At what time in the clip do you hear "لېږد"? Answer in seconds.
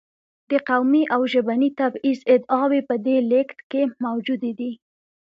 3.31-3.59